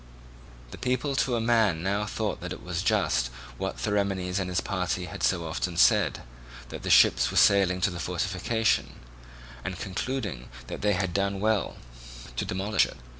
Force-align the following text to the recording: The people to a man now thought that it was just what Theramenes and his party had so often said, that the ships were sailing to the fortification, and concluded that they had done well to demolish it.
The 0.71 0.79
people 0.79 1.15
to 1.17 1.35
a 1.35 1.39
man 1.39 1.83
now 1.83 2.07
thought 2.07 2.41
that 2.41 2.51
it 2.51 2.63
was 2.63 2.81
just 2.81 3.27
what 3.59 3.77
Theramenes 3.79 4.39
and 4.39 4.49
his 4.49 4.59
party 4.59 5.05
had 5.05 5.21
so 5.21 5.45
often 5.45 5.77
said, 5.77 6.23
that 6.69 6.81
the 6.81 6.89
ships 6.89 7.29
were 7.29 7.37
sailing 7.37 7.81
to 7.81 7.91
the 7.91 7.99
fortification, 7.99 8.95
and 9.63 9.77
concluded 9.77 10.47
that 10.65 10.81
they 10.81 10.93
had 10.93 11.13
done 11.13 11.39
well 11.39 11.75
to 12.35 12.45
demolish 12.45 12.87
it. 12.87 12.97